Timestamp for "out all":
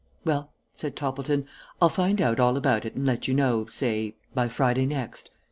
2.23-2.57